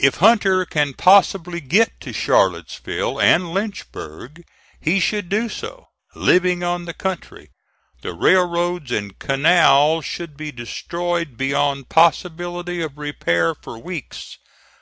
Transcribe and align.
"If 0.00 0.16
Hunter 0.16 0.66
can 0.66 0.94
possibly 0.94 1.60
get 1.60 2.00
to 2.00 2.12
Charlottesville 2.12 3.20
and 3.20 3.52
Lynchburg, 3.54 4.42
he 4.80 4.98
should 4.98 5.28
do 5.28 5.48
so, 5.48 5.86
living 6.16 6.64
on 6.64 6.86
the 6.86 6.92
country. 6.92 7.50
The 8.02 8.12
railroads 8.12 8.90
and 8.90 9.16
canal 9.20 10.00
should 10.00 10.36
be 10.36 10.50
destroyed 10.50 11.36
beyond 11.36 11.88
possibility 11.88 12.82
of 12.82 12.98
repairs 12.98 13.58
for 13.62 13.78
weeks. 13.78 14.38